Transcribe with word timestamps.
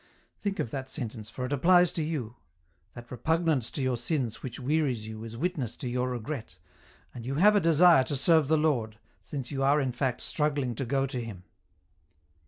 Think 0.39 0.57
of 0.57 0.71
that 0.71 0.89
sentence, 0.89 1.29
for 1.29 1.45
it 1.45 1.53
applies 1.53 1.91
to 1.91 2.01
you; 2.03 2.35
that 2.95 3.11
repugnance 3.11 3.69
to 3.69 3.83
your 3.83 3.97
sins 3.97 4.41
which 4.41 4.59
wearies 4.59 5.05
you 5.05 5.23
is 5.23 5.37
witness 5.37 5.77
to 5.77 5.87
your 5.87 6.09
regret, 6.09 6.57
and 7.13 7.23
you 7.23 7.35
have 7.35 7.55
a 7.55 7.59
desire 7.59 8.03
to 8.05 8.15
serve 8.15 8.47
the 8.47 8.57
Lord, 8.57 8.97
since 9.19 9.51
you 9.51 9.61
are 9.61 9.79
in 9.79 9.91
fact 9.91 10.21
struggling 10.21 10.73
to 10.73 10.85
go 10.85 11.05
to 11.05 11.23
Him." 11.23 11.43